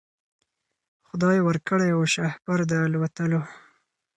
خدای 1.07 1.39
ورکړی 1.47 1.89
وو 1.93 2.03
شهپر 2.13 2.59
د 2.71 2.73
الوتلو 2.85 3.41